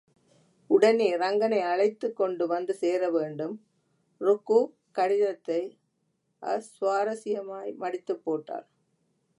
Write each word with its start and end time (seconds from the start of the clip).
உடனே 0.67 1.15
ரங்கனை 1.15 1.59
அழைத்துக் 1.59 2.15
கொண்டு 2.15 2.47
வந்து 2.47 2.77
சேரவேண்டும். 2.79 3.55
ருக்கு 4.17 4.75
கடிதத்தை 4.91 5.79
அசுவாரசியமாய் 6.41 7.71
மடித்துப் 7.79 8.23
போட்டாள். 8.23 8.67